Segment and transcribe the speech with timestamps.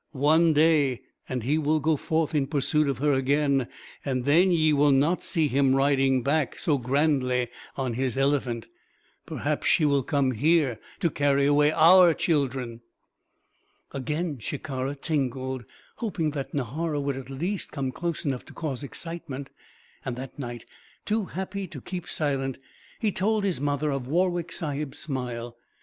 [0.13, 3.67] One day, and he will go forth in pursuit of her again;
[4.03, 8.65] and then ye will not see him riding back so grandly on his elephant.
[9.27, 12.81] Perhaps she will come here, to carry away our children."
[13.91, 15.65] Again Shikara tingled
[15.97, 19.51] hoping that Nahara would at least come close enough to cause excitement.
[20.03, 20.65] And that night,
[21.05, 22.57] too happy to keep silent,
[22.99, 25.57] he told his mother of Warwick Sahib's smile.